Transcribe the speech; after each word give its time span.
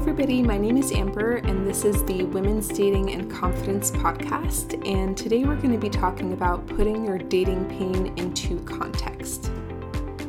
everybody. 0.00 0.40
My 0.40 0.56
name 0.56 0.78
is 0.78 0.92
Amber, 0.92 1.36
and 1.44 1.66
this 1.66 1.84
is 1.84 2.02
the 2.04 2.24
Women's 2.24 2.68
Dating 2.68 3.10
and 3.10 3.30
Confidence 3.30 3.90
podcast. 3.90 4.82
And 4.88 5.14
today 5.14 5.44
we're 5.44 5.56
going 5.56 5.74
to 5.74 5.78
be 5.78 5.90
talking 5.90 6.32
about 6.32 6.66
putting 6.66 7.04
your 7.04 7.18
dating 7.18 7.66
pain 7.68 8.16
into 8.16 8.64
context. 8.64 9.52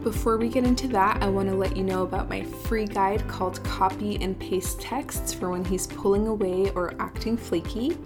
Before 0.04 0.36
we 0.36 0.50
get 0.50 0.66
into 0.66 0.90
that, 0.90 1.24
I 1.24 1.30
want 1.30 1.48
to 1.48 1.56
let 1.56 1.78
you 1.78 1.84
know 1.84 2.04
about 2.04 2.28
my 2.28 2.44
free 2.44 2.86
guide 2.86 3.26
called 3.30 3.64
Copy 3.64 4.22
and 4.22 4.38
Paste 4.38 4.82
Texts 4.82 5.34
for 5.34 5.50
when 5.50 5.64
he's 5.64 5.88
pulling 5.88 6.28
away 6.28 6.70
or 6.72 6.94
acting 7.00 7.38
flaky. 7.38 7.98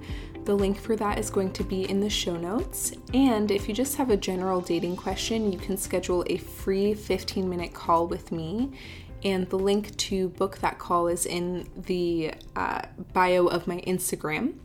The 0.44 0.54
link 0.54 0.80
for 0.80 0.96
that 0.98 1.18
is 1.18 1.32
going 1.32 1.52
to 1.54 1.64
be 1.64 1.90
in 1.90 2.00
the 2.00 2.12
show 2.12 2.38
notes. 2.38 2.94
And 3.16 3.50
if 3.50 3.68
you 3.68 3.74
just 3.74 3.96
have 3.96 4.12
a 4.12 4.18
general 4.18 4.62
dating 4.62 4.98
question, 4.98 5.52
you 5.52 5.58
can 5.58 5.78
schedule 5.78 6.24
a 6.28 6.38
free 6.38 6.94
15 6.94 7.50
minute 7.50 7.74
call 7.74 8.06
with 8.06 8.32
me 8.32 8.72
and 9.24 9.50
the 9.50 9.58
link 9.58 9.96
to 9.98 10.30
book 10.30 10.60
that 10.60 10.78
call 10.78 11.08
is 11.08 11.26
in 11.26 11.68
the 11.76 12.34
uh, 12.56 12.82
bio 13.14 13.48
of 13.48 13.68
my 13.68 13.82
Instagram. 13.82 14.56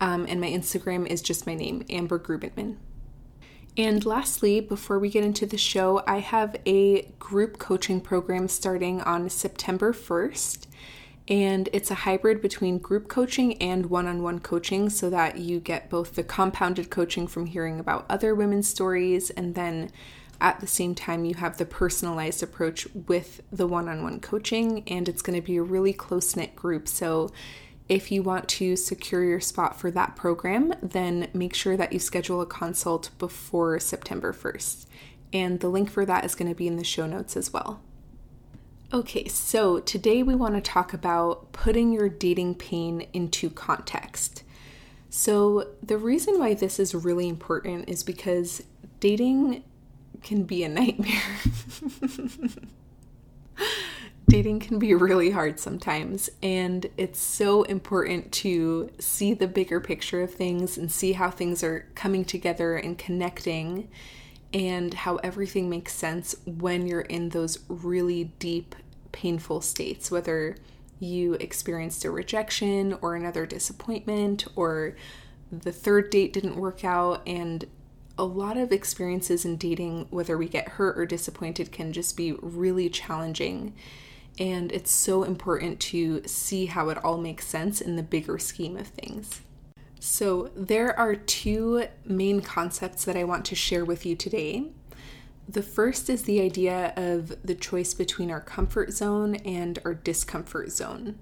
Um, 0.00 0.26
and 0.28 0.40
my 0.40 0.48
Instagram 0.48 1.06
is 1.06 1.22
just 1.22 1.46
my 1.46 1.54
name, 1.54 1.84
Amber 1.88 2.18
Grubenman. 2.18 2.76
And 3.78 4.04
lastly, 4.06 4.60
before 4.60 4.98
we 4.98 5.10
get 5.10 5.24
into 5.24 5.44
the 5.44 5.58
show, 5.58 6.02
I 6.06 6.20
have 6.20 6.56
a 6.64 7.02
group 7.18 7.58
coaching 7.58 8.00
program 8.00 8.48
starting 8.48 9.02
on 9.02 9.28
September 9.28 9.92
1st. 9.92 10.66
And 11.28 11.68
it's 11.72 11.90
a 11.90 11.94
hybrid 11.94 12.40
between 12.40 12.78
group 12.78 13.08
coaching 13.08 13.60
and 13.60 13.86
one 13.86 14.06
on 14.06 14.22
one 14.22 14.38
coaching 14.38 14.88
so 14.88 15.10
that 15.10 15.38
you 15.38 15.58
get 15.58 15.90
both 15.90 16.14
the 16.14 16.22
compounded 16.22 16.88
coaching 16.88 17.26
from 17.26 17.46
hearing 17.46 17.80
about 17.80 18.06
other 18.08 18.34
women's 18.34 18.68
stories 18.68 19.30
and 19.30 19.54
then 19.54 19.90
at 20.40 20.60
the 20.60 20.66
same 20.66 20.94
time, 20.94 21.24
you 21.24 21.34
have 21.34 21.56
the 21.56 21.64
personalized 21.64 22.42
approach 22.42 22.86
with 22.94 23.40
the 23.50 23.66
one 23.66 23.88
on 23.88 24.02
one 24.02 24.20
coaching, 24.20 24.82
and 24.86 25.08
it's 25.08 25.22
going 25.22 25.38
to 25.40 25.46
be 25.46 25.56
a 25.56 25.62
really 25.62 25.92
close 25.92 26.36
knit 26.36 26.54
group. 26.54 26.88
So, 26.88 27.30
if 27.88 28.10
you 28.10 28.22
want 28.22 28.48
to 28.48 28.74
secure 28.74 29.22
your 29.22 29.38
spot 29.38 29.78
for 29.78 29.92
that 29.92 30.16
program, 30.16 30.74
then 30.82 31.28
make 31.32 31.54
sure 31.54 31.76
that 31.76 31.92
you 31.92 32.00
schedule 32.00 32.40
a 32.40 32.46
consult 32.46 33.10
before 33.18 33.78
September 33.78 34.32
1st. 34.32 34.86
And 35.32 35.60
the 35.60 35.68
link 35.68 35.90
for 35.90 36.04
that 36.04 36.24
is 36.24 36.34
going 36.34 36.50
to 36.50 36.56
be 36.56 36.66
in 36.66 36.76
the 36.76 36.84
show 36.84 37.06
notes 37.06 37.36
as 37.36 37.52
well. 37.52 37.80
Okay, 38.92 39.28
so 39.28 39.80
today 39.80 40.22
we 40.22 40.34
want 40.34 40.54
to 40.54 40.60
talk 40.60 40.92
about 40.92 41.52
putting 41.52 41.92
your 41.92 42.08
dating 42.08 42.56
pain 42.56 43.06
into 43.12 43.50
context. 43.50 44.42
So, 45.10 45.68
the 45.82 45.98
reason 45.98 46.38
why 46.38 46.54
this 46.54 46.78
is 46.78 46.94
really 46.94 47.28
important 47.28 47.88
is 47.88 48.02
because 48.02 48.62
dating 49.00 49.64
can 50.22 50.44
be 50.44 50.64
a 50.64 50.68
nightmare. 50.68 51.22
Dating 54.28 54.58
can 54.58 54.78
be 54.80 54.92
really 54.92 55.30
hard 55.30 55.60
sometimes, 55.60 56.28
and 56.42 56.86
it's 56.96 57.20
so 57.20 57.62
important 57.64 58.32
to 58.32 58.90
see 58.98 59.34
the 59.34 59.46
bigger 59.46 59.80
picture 59.80 60.22
of 60.22 60.34
things 60.34 60.76
and 60.76 60.90
see 60.90 61.12
how 61.12 61.30
things 61.30 61.62
are 61.62 61.86
coming 61.94 62.24
together 62.24 62.76
and 62.76 62.98
connecting, 62.98 63.88
and 64.52 64.94
how 64.94 65.16
everything 65.16 65.70
makes 65.70 65.92
sense 65.92 66.34
when 66.44 66.86
you're 66.88 67.02
in 67.02 67.28
those 67.28 67.60
really 67.68 68.24
deep, 68.40 68.74
painful 69.12 69.60
states, 69.60 70.10
whether 70.10 70.56
you 70.98 71.34
experienced 71.34 72.04
a 72.04 72.10
rejection 72.10 72.96
or 73.00 73.14
another 73.14 73.46
disappointment 73.46 74.46
or 74.56 74.96
the 75.52 75.72
third 75.72 76.10
date 76.10 76.32
didn't 76.32 76.56
work 76.56 76.84
out 76.84 77.22
and 77.26 77.66
a 78.18 78.24
lot 78.24 78.56
of 78.56 78.72
experiences 78.72 79.44
in 79.44 79.56
dating, 79.56 80.06
whether 80.10 80.38
we 80.38 80.48
get 80.48 80.70
hurt 80.70 80.98
or 80.98 81.06
disappointed, 81.06 81.72
can 81.72 81.92
just 81.92 82.16
be 82.16 82.32
really 82.40 82.88
challenging. 82.88 83.74
And 84.38 84.72
it's 84.72 84.90
so 84.90 85.22
important 85.22 85.80
to 85.80 86.22
see 86.26 86.66
how 86.66 86.88
it 86.88 87.02
all 87.04 87.18
makes 87.18 87.46
sense 87.46 87.80
in 87.80 87.96
the 87.96 88.02
bigger 88.02 88.38
scheme 88.38 88.76
of 88.76 88.88
things. 88.88 89.42
So, 89.98 90.50
there 90.54 90.96
are 90.98 91.16
two 91.16 91.86
main 92.04 92.42
concepts 92.42 93.04
that 93.06 93.16
I 93.16 93.24
want 93.24 93.44
to 93.46 93.54
share 93.54 93.84
with 93.84 94.04
you 94.04 94.14
today. 94.14 94.66
The 95.48 95.62
first 95.62 96.10
is 96.10 96.22
the 96.22 96.40
idea 96.40 96.92
of 96.96 97.34
the 97.42 97.54
choice 97.54 97.94
between 97.94 98.30
our 98.30 98.40
comfort 98.40 98.92
zone 98.92 99.36
and 99.36 99.78
our 99.84 99.94
discomfort 99.94 100.70
zone. 100.70 101.18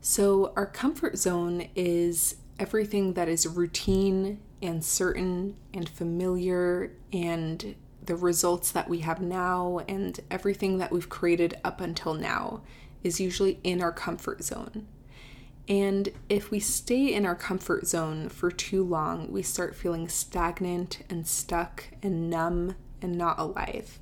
So, 0.00 0.52
our 0.56 0.66
comfort 0.66 1.18
zone 1.18 1.68
is 1.76 2.36
everything 2.58 3.14
that 3.14 3.28
is 3.28 3.46
routine 3.46 4.40
and 4.62 4.84
certain 4.84 5.56
and 5.72 5.88
familiar 5.88 6.92
and 7.12 7.74
the 8.04 8.16
results 8.16 8.72
that 8.72 8.88
we 8.88 9.00
have 9.00 9.20
now 9.20 9.80
and 9.88 10.20
everything 10.30 10.78
that 10.78 10.90
we've 10.90 11.08
created 11.08 11.58
up 11.64 11.80
until 11.80 12.14
now 12.14 12.62
is 13.02 13.20
usually 13.20 13.58
in 13.62 13.82
our 13.82 13.92
comfort 13.92 14.42
zone. 14.42 14.86
And 15.68 16.08
if 16.28 16.50
we 16.50 16.58
stay 16.58 17.14
in 17.14 17.24
our 17.24 17.36
comfort 17.36 17.86
zone 17.86 18.28
for 18.28 18.50
too 18.50 18.82
long, 18.82 19.30
we 19.30 19.42
start 19.42 19.76
feeling 19.76 20.08
stagnant 20.08 21.04
and 21.08 21.26
stuck 21.26 21.84
and 22.02 22.28
numb 22.28 22.74
and 23.00 23.16
not 23.16 23.38
alive. 23.38 24.00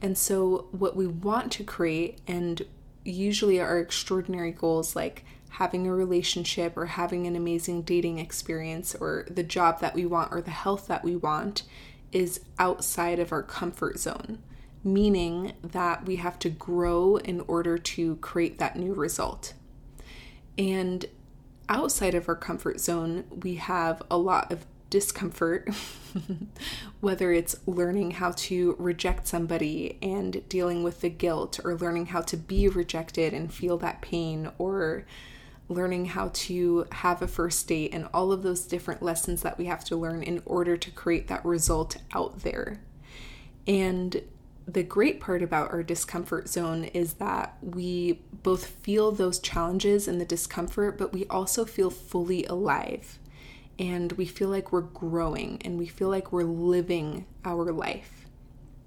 And 0.00 0.16
so, 0.16 0.68
what 0.70 0.94
we 0.94 1.06
want 1.06 1.50
to 1.52 1.64
create, 1.64 2.20
and 2.28 2.62
usually 3.04 3.60
our 3.60 3.78
extraordinary 3.78 4.52
goals 4.52 4.94
like 4.94 5.24
having 5.50 5.86
a 5.86 5.94
relationship 5.94 6.76
or 6.76 6.86
having 6.86 7.26
an 7.26 7.36
amazing 7.36 7.82
dating 7.82 8.18
experience 8.18 8.94
or 8.94 9.26
the 9.30 9.42
job 9.42 9.80
that 9.80 9.94
we 9.94 10.04
want 10.04 10.32
or 10.32 10.40
the 10.40 10.50
health 10.50 10.86
that 10.86 11.04
we 11.04 11.16
want 11.16 11.62
is 12.12 12.40
outside 12.58 13.18
of 13.18 13.32
our 13.32 13.42
comfort 13.42 13.98
zone, 13.98 14.38
meaning 14.84 15.52
that 15.62 16.06
we 16.06 16.16
have 16.16 16.38
to 16.38 16.48
grow 16.48 17.16
in 17.16 17.40
order 17.48 17.76
to 17.78 18.16
create 18.16 18.58
that 18.58 18.76
new 18.76 18.94
result. 18.94 19.54
And 20.58 21.06
outside 21.68 22.14
of 22.14 22.28
our 22.28 22.36
comfort 22.36 22.80
zone, 22.80 23.24
we 23.42 23.56
have 23.56 24.02
a 24.10 24.16
lot 24.16 24.52
of 24.52 24.64
discomfort, 24.88 25.68
whether 27.00 27.32
it's 27.32 27.56
learning 27.66 28.12
how 28.12 28.32
to 28.32 28.76
reject 28.78 29.26
somebody 29.26 29.98
and 30.00 30.48
dealing 30.48 30.82
with 30.82 31.00
the 31.00 31.10
guilt, 31.10 31.58
or 31.64 31.76
learning 31.76 32.06
how 32.06 32.20
to 32.22 32.36
be 32.36 32.68
rejected 32.68 33.34
and 33.34 33.52
feel 33.52 33.76
that 33.78 34.00
pain, 34.00 34.50
or 34.58 35.04
learning 35.68 36.06
how 36.06 36.30
to 36.32 36.86
have 36.92 37.22
a 37.22 37.28
first 37.28 37.66
date, 37.66 37.92
and 37.92 38.08
all 38.14 38.32
of 38.32 38.42
those 38.42 38.66
different 38.66 39.02
lessons 39.02 39.42
that 39.42 39.58
we 39.58 39.66
have 39.66 39.84
to 39.84 39.96
learn 39.96 40.22
in 40.22 40.42
order 40.44 40.76
to 40.76 40.90
create 40.90 41.28
that 41.28 41.44
result 41.44 41.96
out 42.14 42.40
there. 42.40 42.80
And 43.66 44.22
the 44.66 44.82
great 44.82 45.20
part 45.20 45.42
about 45.42 45.72
our 45.72 45.82
discomfort 45.82 46.48
zone 46.48 46.84
is 46.84 47.14
that 47.14 47.56
we 47.60 48.20
both 48.42 48.66
feel 48.66 49.12
those 49.12 49.38
challenges 49.38 50.08
and 50.08 50.20
the 50.20 50.24
discomfort, 50.24 50.98
but 50.98 51.12
we 51.12 51.24
also 51.26 51.64
feel 51.64 51.90
fully 51.90 52.44
alive. 52.46 53.18
And 53.78 54.12
we 54.12 54.24
feel 54.24 54.48
like 54.48 54.72
we're 54.72 54.80
growing 54.80 55.60
and 55.64 55.78
we 55.78 55.86
feel 55.86 56.08
like 56.08 56.32
we're 56.32 56.44
living 56.44 57.26
our 57.44 57.70
life. 57.72 58.26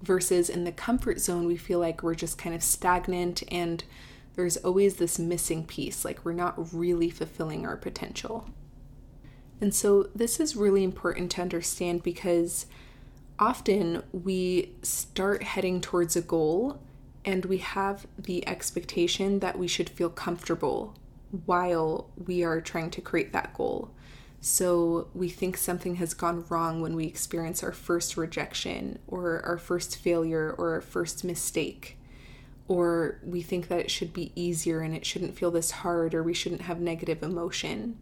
Versus 0.02 0.48
in 0.48 0.64
the 0.64 0.72
comfort 0.72 1.20
zone, 1.20 1.46
we 1.46 1.56
feel 1.56 1.78
like 1.78 2.02
we're 2.02 2.14
just 2.14 2.38
kind 2.38 2.54
of 2.54 2.62
stagnant 2.62 3.42
and 3.48 3.84
there's 4.34 4.56
always 4.58 4.96
this 4.96 5.18
missing 5.18 5.66
piece, 5.66 6.04
like 6.04 6.24
we're 6.24 6.32
not 6.32 6.72
really 6.72 7.10
fulfilling 7.10 7.66
our 7.66 7.76
potential. 7.76 8.48
And 9.60 9.74
so, 9.74 10.08
this 10.14 10.40
is 10.40 10.56
really 10.56 10.82
important 10.82 11.30
to 11.32 11.42
understand 11.42 12.02
because 12.02 12.66
often 13.38 14.02
we 14.12 14.72
start 14.82 15.42
heading 15.42 15.80
towards 15.80 16.16
a 16.16 16.22
goal 16.22 16.80
and 17.24 17.44
we 17.44 17.58
have 17.58 18.06
the 18.18 18.46
expectation 18.48 19.40
that 19.40 19.58
we 19.58 19.68
should 19.68 19.90
feel 19.90 20.08
comfortable 20.08 20.94
while 21.44 22.08
we 22.26 22.42
are 22.42 22.60
trying 22.60 22.90
to 22.90 23.00
create 23.00 23.32
that 23.32 23.54
goal. 23.54 23.90
So 24.40 25.08
we 25.14 25.28
think 25.28 25.56
something 25.56 25.96
has 25.96 26.14
gone 26.14 26.46
wrong 26.48 26.80
when 26.80 26.96
we 26.96 27.04
experience 27.06 27.62
our 27.62 27.72
first 27.72 28.16
rejection 28.16 28.98
or 29.06 29.44
our 29.44 29.58
first 29.58 29.98
failure 29.98 30.54
or 30.56 30.72
our 30.72 30.80
first 30.80 31.24
mistake 31.24 31.98
or 32.70 33.18
we 33.24 33.42
think 33.42 33.66
that 33.66 33.80
it 33.80 33.90
should 33.90 34.12
be 34.12 34.30
easier 34.36 34.80
and 34.80 34.94
it 34.94 35.04
shouldn't 35.04 35.36
feel 35.36 35.50
this 35.50 35.72
hard 35.72 36.14
or 36.14 36.22
we 36.22 36.32
shouldn't 36.32 36.62
have 36.62 36.80
negative 36.80 37.20
emotion. 37.20 37.98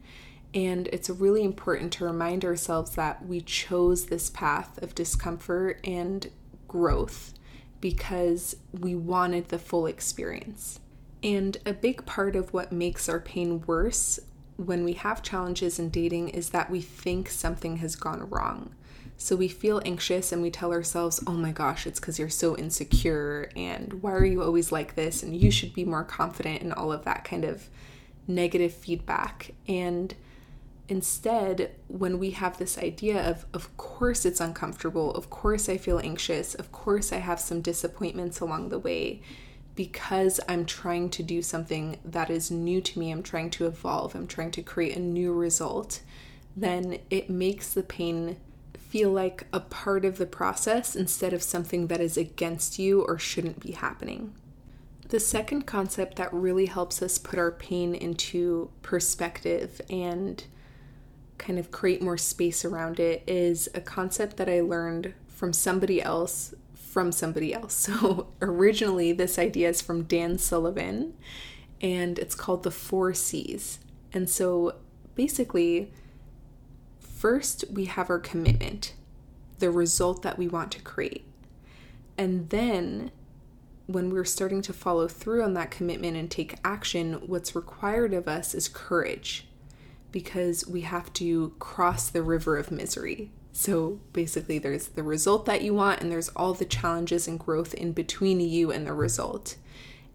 And 0.52 0.88
it's 0.88 1.08
really 1.08 1.42
important 1.42 1.90
to 1.94 2.04
remind 2.04 2.44
ourselves 2.44 2.90
that 2.90 3.26
we 3.26 3.40
chose 3.40 4.06
this 4.06 4.28
path 4.28 4.76
of 4.82 4.94
discomfort 4.94 5.80
and 5.84 6.30
growth 6.68 7.32
because 7.80 8.56
we 8.78 8.94
wanted 8.94 9.48
the 9.48 9.58
full 9.58 9.86
experience. 9.86 10.80
And 11.22 11.56
a 11.64 11.72
big 11.72 12.04
part 12.04 12.36
of 12.36 12.52
what 12.52 12.70
makes 12.70 13.08
our 13.08 13.20
pain 13.20 13.62
worse 13.66 14.20
when 14.56 14.84
we 14.84 14.92
have 14.92 15.22
challenges 15.22 15.78
in 15.78 15.88
dating 15.88 16.28
is 16.28 16.50
that 16.50 16.70
we 16.70 16.82
think 16.82 17.30
something 17.30 17.78
has 17.78 17.96
gone 17.96 18.28
wrong. 18.28 18.74
So 19.20 19.34
we 19.34 19.48
feel 19.48 19.82
anxious 19.84 20.30
and 20.30 20.40
we 20.40 20.50
tell 20.50 20.72
ourselves, 20.72 21.22
oh 21.26 21.32
my 21.32 21.50
gosh, 21.50 21.88
it's 21.88 21.98
because 21.98 22.20
you're 22.20 22.28
so 22.28 22.56
insecure, 22.56 23.50
and 23.56 23.94
why 24.00 24.12
are 24.12 24.24
you 24.24 24.42
always 24.42 24.70
like 24.70 24.94
this? 24.94 25.24
And 25.24 25.36
you 25.36 25.50
should 25.50 25.74
be 25.74 25.84
more 25.84 26.04
confident, 26.04 26.62
and 26.62 26.72
all 26.72 26.92
of 26.92 27.04
that 27.04 27.24
kind 27.24 27.44
of 27.44 27.68
negative 28.28 28.72
feedback. 28.72 29.50
And 29.66 30.14
instead, 30.88 31.72
when 31.88 32.20
we 32.20 32.30
have 32.30 32.58
this 32.58 32.78
idea 32.78 33.20
of, 33.28 33.44
of 33.52 33.76
course 33.76 34.24
it's 34.24 34.40
uncomfortable, 34.40 35.12
of 35.14 35.30
course 35.30 35.68
I 35.68 35.78
feel 35.78 35.98
anxious, 35.98 36.54
of 36.54 36.70
course 36.70 37.12
I 37.12 37.16
have 37.16 37.40
some 37.40 37.60
disappointments 37.60 38.38
along 38.38 38.68
the 38.68 38.78
way, 38.78 39.20
because 39.74 40.40
I'm 40.48 40.64
trying 40.64 41.10
to 41.10 41.22
do 41.22 41.42
something 41.42 41.98
that 42.04 42.30
is 42.30 42.50
new 42.50 42.80
to 42.80 42.98
me, 42.98 43.10
I'm 43.10 43.24
trying 43.24 43.50
to 43.50 43.66
evolve, 43.66 44.14
I'm 44.14 44.28
trying 44.28 44.52
to 44.52 44.62
create 44.62 44.96
a 44.96 45.00
new 45.00 45.32
result, 45.32 46.02
then 46.56 46.98
it 47.10 47.28
makes 47.28 47.74
the 47.74 47.82
pain 47.82 48.36
feel 48.78 49.10
like 49.10 49.46
a 49.52 49.60
part 49.60 50.04
of 50.04 50.18
the 50.18 50.26
process 50.26 50.96
instead 50.96 51.32
of 51.32 51.42
something 51.42 51.88
that 51.88 52.00
is 52.00 52.16
against 52.16 52.78
you 52.78 53.02
or 53.02 53.18
shouldn't 53.18 53.60
be 53.60 53.72
happening. 53.72 54.34
The 55.08 55.20
second 55.20 55.62
concept 55.62 56.16
that 56.16 56.32
really 56.32 56.66
helps 56.66 57.00
us 57.02 57.18
put 57.18 57.38
our 57.38 57.50
pain 57.50 57.94
into 57.94 58.70
perspective 58.82 59.80
and 59.88 60.44
kind 61.38 61.58
of 61.58 61.70
create 61.70 62.02
more 62.02 62.18
space 62.18 62.64
around 62.64 63.00
it 63.00 63.22
is 63.26 63.68
a 63.74 63.80
concept 63.80 64.36
that 64.36 64.48
I 64.48 64.60
learned 64.60 65.14
from 65.28 65.52
somebody 65.52 66.02
else 66.02 66.54
from 66.74 67.12
somebody 67.12 67.54
else. 67.54 67.88
So 67.98 68.28
originally 68.42 69.12
this 69.12 69.38
idea 69.38 69.68
is 69.68 69.80
from 69.80 70.02
Dan 70.02 70.38
Sullivan 70.38 71.14
and 71.80 72.18
it's 72.18 72.34
called 72.34 72.64
the 72.64 72.70
4 72.70 73.14
Cs. 73.14 73.78
And 74.12 74.28
so 74.28 74.74
basically 75.14 75.92
first 77.18 77.64
we 77.72 77.86
have 77.86 78.10
our 78.10 78.18
commitment, 78.20 78.94
the 79.58 79.70
result 79.70 80.22
that 80.22 80.38
we 80.38 80.46
want 80.46 80.70
to 80.72 80.82
create. 80.82 81.24
And 82.16 82.48
then 82.50 83.10
when 83.86 84.10
we're 84.10 84.24
starting 84.24 84.62
to 84.62 84.72
follow 84.72 85.08
through 85.08 85.42
on 85.42 85.54
that 85.54 85.70
commitment 85.70 86.16
and 86.16 86.30
take 86.30 86.58
action, 86.64 87.14
what's 87.26 87.56
required 87.56 88.14
of 88.14 88.28
us 88.28 88.54
is 88.54 88.68
courage 88.68 89.48
because 90.12 90.66
we 90.68 90.82
have 90.82 91.12
to 91.14 91.54
cross 91.58 92.08
the 92.08 92.22
river 92.22 92.56
of 92.56 92.70
misery. 92.70 93.30
So 93.52 93.98
basically, 94.12 94.58
there's 94.58 94.88
the 94.88 95.02
result 95.02 95.44
that 95.46 95.62
you 95.62 95.74
want, 95.74 96.00
and 96.00 96.12
there's 96.12 96.28
all 96.30 96.54
the 96.54 96.64
challenges 96.64 97.26
and 97.26 97.38
growth 97.38 97.74
in 97.74 97.92
between 97.92 98.40
you 98.40 98.70
and 98.70 98.86
the 98.86 98.92
result. 98.92 99.56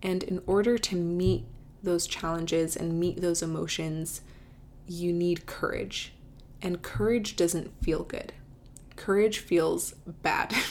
And 0.02 0.24
in 0.24 0.42
order 0.48 0.78
to 0.78 0.96
meet 0.96 1.44
those 1.82 2.08
challenges 2.08 2.76
and 2.78 3.00
meet 3.00 3.22
those 3.22 3.42
emotions, 3.42 4.22
you 4.88 5.12
need 5.12 5.46
courage. 5.46 6.14
And 6.64 6.82
courage 6.82 7.36
doesn't 7.36 7.84
feel 7.84 8.04
good, 8.04 8.34
courage 8.96 9.38
feels 9.38 9.94
bad. 10.08 10.56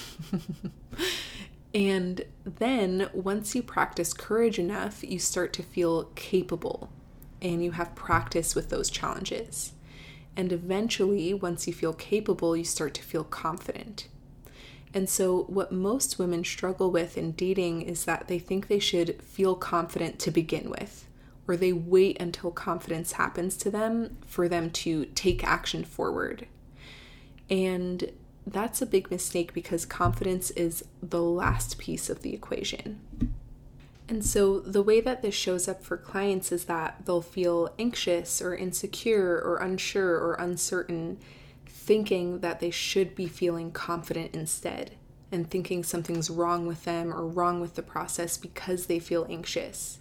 And 1.75 2.25
then 2.44 3.09
once 3.12 3.55
you 3.55 3.62
practice 3.62 4.12
courage 4.12 4.59
enough, 4.59 5.03
you 5.03 5.19
start 5.19 5.53
to 5.55 5.62
feel 5.62 6.05
capable 6.15 6.93
and 7.41 7.65
you 7.65 7.73
have 7.73 7.94
practice 7.94 8.55
with 8.55 8.69
those 8.69 8.91
challenges. 8.91 9.73
And 10.37 10.53
eventually, 10.53 11.35
once 11.35 11.67
you 11.67 11.73
feel 11.73 11.93
capable, 11.93 12.56
you 12.56 12.65
start 12.65 12.94
to 12.94 13.03
feel 13.03 13.25
confident. 13.25 14.09
And 14.94 15.09
so, 15.09 15.44
what 15.44 15.73
most 15.73 16.19
women 16.19 16.44
struggle 16.44 16.91
with 16.91 17.19
in 17.19 17.33
dating 17.33 17.83
is 17.83 18.05
that 18.05 18.29
they 18.29 18.39
think 18.39 18.69
they 18.69 18.79
should 18.79 19.21
feel 19.23 19.55
confident 19.55 20.19
to 20.21 20.31
begin 20.31 20.71
with, 20.71 21.06
or 21.47 21.56
they 21.56 21.73
wait 21.73 22.21
until 22.21 22.50
confidence 22.50 23.12
happens 23.12 23.56
to 23.59 23.71
them 23.71 24.17
for 24.27 24.49
them 24.49 24.71
to 24.71 25.06
take 25.06 25.44
action 25.44 25.85
forward. 25.85 26.47
And 27.50 28.12
that's 28.47 28.83
a 28.83 28.87
big 28.87 29.11
mistake 29.11 29.53
because 29.53 29.85
confidence 29.85 30.50
is 30.53 30.85
the 31.03 31.23
last 31.23 31.79
piece 31.79 32.09
of 32.09 32.23
the 32.23 32.35
equation. 32.35 33.00
And 34.09 34.25
so, 34.25 34.61
the 34.61 34.83
way 34.83 35.00
that 35.00 35.23
this 35.23 35.35
shows 35.35 35.69
up 35.69 35.83
for 35.83 35.97
clients 35.97 36.53
is 36.53 36.65
that 36.65 37.06
they'll 37.06 37.23
feel 37.23 37.73
anxious 37.79 38.43
or 38.43 38.55
insecure 38.55 39.41
or 39.41 39.56
unsure 39.56 40.17
or 40.17 40.35
uncertain, 40.35 41.19
thinking 41.67 42.41
that 42.41 42.61
they 42.61 42.71
should 42.71 43.15
be 43.15 43.27
feeling 43.27 43.71
confident 43.71 44.35
instead, 44.35 44.97
and 45.31 45.49
thinking 45.49 45.83
something's 45.83 46.29
wrong 46.29 46.67
with 46.67 46.85
them 46.85 47.12
or 47.12 47.27
wrong 47.27 47.61
with 47.61 47.75
the 47.75 47.83
process 47.83 48.37
because 48.37 48.87
they 48.87 48.99
feel 48.99 49.27
anxious. 49.31 49.99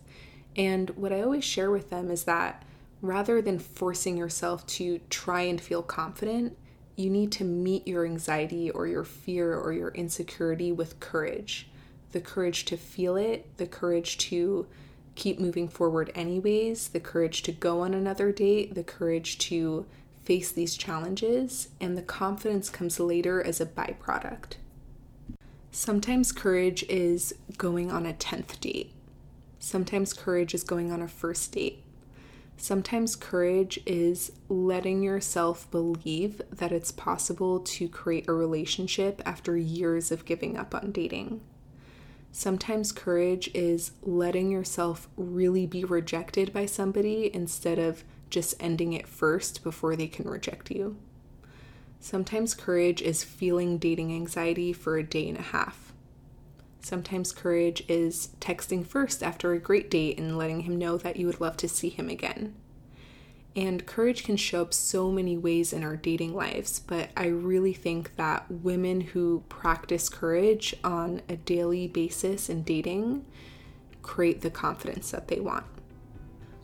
And 0.56 0.90
what 0.92 1.14
I 1.14 1.22
always 1.22 1.44
share 1.44 1.72
with 1.72 1.90
them 1.90 2.10
is 2.12 2.26
that 2.26 2.64
rather 3.02 3.42
than 3.42 3.60
forcing 3.60 4.18
yourself 4.18 4.66
to 4.68 5.00
try 5.10 5.42
and 5.42 5.60
feel 5.60 5.82
confident, 5.82 6.58
you 6.96 7.10
need 7.10 7.32
to 7.34 7.44
meet 7.44 7.88
your 7.88 8.06
anxiety 8.06 8.70
or 8.70 8.86
your 8.86 9.04
fear 9.04 9.58
or 9.58 9.74
your 9.74 9.90
insecurity 9.90 10.72
with 10.72 11.00
courage 11.00 11.68
the 12.12 12.22
courage 12.22 12.66
to 12.66 12.78
feel 12.78 13.16
it, 13.16 13.58
the 13.58 13.68
courage 13.68 14.18
to 14.18 14.68
keep 15.16 15.40
moving 15.40 15.68
forward 15.68 16.12
anyways, 16.16 16.90
the 16.90 17.00
courage 17.00 17.42
to 17.44 17.52
go 17.52 17.82
on 17.82 17.94
another 17.94 18.32
date, 18.32 18.76
the 18.76 18.84
courage 18.84 19.38
to 19.38 19.86
face 20.24 20.52
these 20.52 20.78
challenges, 20.78 21.70
and 21.80 21.98
the 21.98 22.02
confidence 22.02 22.70
comes 22.70 23.00
later 23.00 23.42
as 23.42 23.60
a 23.60 23.66
byproduct. 23.66 24.54
Sometimes 25.72 26.32
courage 26.32 26.84
is 26.84 27.34
going 27.58 27.92
on 27.92 28.06
a 28.06 28.14
10th 28.14 28.60
date. 28.60 28.94
Sometimes 29.64 30.12
courage 30.12 30.56
is 30.56 30.64
going 30.64 30.92
on 30.92 31.04
a 31.04 31.08
first 31.08 31.52
date. 31.52 31.84
Sometimes 32.58 33.16
courage 33.16 33.80
is 33.86 34.32
letting 34.50 35.04
yourself 35.04 35.70
believe 35.70 36.42
that 36.52 36.72
it's 36.72 36.92
possible 36.92 37.60
to 37.60 37.88
create 37.88 38.28
a 38.28 38.34
relationship 38.34 39.22
after 39.24 39.56
years 39.56 40.12
of 40.12 40.26
giving 40.26 40.58
up 40.58 40.74
on 40.74 40.92
dating. 40.92 41.42
Sometimes 42.32 42.92
courage 42.92 43.52
is 43.54 43.92
letting 44.02 44.50
yourself 44.50 45.08
really 45.16 45.68
be 45.68 45.84
rejected 45.84 46.52
by 46.52 46.66
somebody 46.66 47.30
instead 47.32 47.78
of 47.78 48.04
just 48.32 48.56
ending 48.60 48.94
it 48.94 49.08
first 49.08 49.64
before 49.64 49.96
they 49.96 50.08
can 50.08 50.28
reject 50.28 50.72
you. 50.72 50.98
Sometimes 52.00 52.56
courage 52.56 53.04
is 53.04 53.24
feeling 53.24 53.78
dating 53.78 54.12
anxiety 54.12 54.74
for 54.74 54.98
a 54.98 55.04
day 55.04 55.30
and 55.30 55.38
a 55.38 55.44
half. 55.44 55.91
Sometimes 56.82 57.32
courage 57.32 57.84
is 57.88 58.30
texting 58.40 58.86
first 58.86 59.22
after 59.22 59.54
a 59.54 59.60
great 59.60 59.90
date 59.90 60.18
and 60.18 60.38
letting 60.38 60.62
him 60.62 60.78
know 60.78 60.98
that 60.98 61.16
you 61.16 61.28
would 61.28 61.40
love 61.40 61.56
to 61.58 61.70
see 61.70 61.90
him 61.90 62.10
again. 62.10 62.56
And 63.56 63.86
courage 63.86 64.24
can 64.24 64.38
show 64.38 64.62
up 64.62 64.74
so 64.74 65.12
many 65.12 65.38
ways 65.38 65.74
in 65.74 65.84
our 65.84 65.96
dating 65.96 66.34
lives, 66.34 66.80
but 66.80 67.10
I 67.16 67.28
really 67.28 67.74
think 67.74 68.16
that 68.16 68.50
women 68.50 69.02
who 69.02 69.44
practice 69.50 70.10
courage 70.10 70.74
on 70.84 71.22
a 71.30 71.36
daily 71.36 71.88
basis 71.88 72.50
in 72.50 72.64
dating 72.64 73.26
create 74.02 74.42
the 74.42 74.50
confidence 74.50 75.12
that 75.12 75.28
they 75.28 75.40
want. 75.40 75.66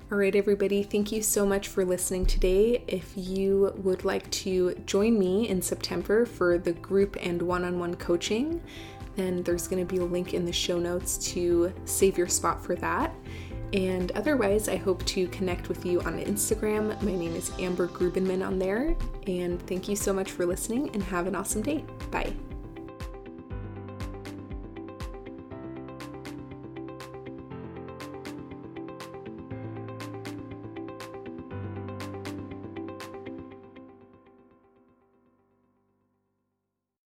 All 0.09 0.17
right, 0.17 0.33
everybody, 0.33 0.83
thank 0.83 1.11
you 1.11 1.21
so 1.21 1.45
much 1.45 1.67
for 1.67 1.83
listening 1.83 2.25
today. 2.25 2.81
If 2.87 3.11
you 3.17 3.73
would 3.75 4.05
like 4.05 4.31
to 4.31 4.73
join 4.85 5.19
me 5.19 5.49
in 5.49 5.61
September 5.61 6.25
for 6.25 6.57
the 6.57 6.71
group 6.71 7.17
and 7.19 7.41
one 7.41 7.65
on 7.65 7.77
one 7.77 7.95
coaching, 7.95 8.61
then 9.17 9.43
there's 9.43 9.67
going 9.67 9.85
to 9.85 9.93
be 9.93 9.99
a 9.99 10.05
link 10.05 10.33
in 10.33 10.45
the 10.45 10.53
show 10.53 10.79
notes 10.79 11.17
to 11.33 11.73
save 11.83 12.17
your 12.17 12.27
spot 12.27 12.63
for 12.63 12.75
that. 12.75 13.13
And 13.73 14.11
otherwise, 14.13 14.69
I 14.69 14.77
hope 14.77 15.03
to 15.07 15.27
connect 15.27 15.67
with 15.67 15.85
you 15.85 15.99
on 16.01 16.19
Instagram. 16.19 17.01
My 17.01 17.13
name 17.13 17.35
is 17.35 17.51
Amber 17.59 17.87
Grubenman 17.87 18.45
on 18.45 18.59
there. 18.59 18.95
And 19.25 19.61
thank 19.67 19.89
you 19.89 19.95
so 19.97 20.13
much 20.13 20.31
for 20.31 20.45
listening 20.45 20.89
and 20.93 21.03
have 21.03 21.27
an 21.27 21.35
awesome 21.35 21.63
day. 21.63 21.83
Bye. 22.09 22.33